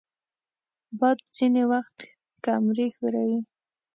باد 0.99 1.19
ځینې 1.35 1.63
وخت 1.71 1.97
کمرې 2.45 2.87
ښوروي 2.95 3.39